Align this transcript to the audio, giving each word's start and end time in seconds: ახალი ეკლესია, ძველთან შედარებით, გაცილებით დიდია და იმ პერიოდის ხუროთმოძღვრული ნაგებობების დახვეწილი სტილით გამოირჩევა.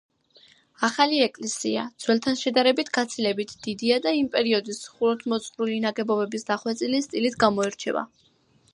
ახალი 0.85 1.19
ეკლესია, 1.25 1.83
ძველთან 2.05 2.39
შედარებით, 2.39 2.89
გაცილებით 2.97 3.53
დიდია 3.67 3.99
და 4.07 4.15
იმ 4.23 4.33
პერიოდის 4.37 4.83
ხუროთმოძღვრული 4.97 5.79
ნაგებობების 5.89 6.51
დახვეწილი 6.53 7.07
სტილით 7.09 7.43
გამოირჩევა. 7.47 8.09